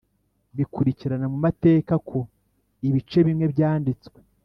bikurikirana 0.57 1.25
mu 1.33 1.37
mateka 1.45 1.93
ko 2.09 2.19
ibice 2.87 3.19
bimwe 3.27 3.45
byandistwe 3.53 4.19